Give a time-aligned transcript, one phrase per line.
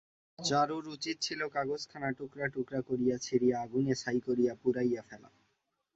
[0.39, 5.29] চারুর উচিত ছিল কাগজখানা টুকরা টুকরা করিয়া ছিঁড়িয়া আগুনে ছাই করিয়া পুড়াইয়া ফেলা।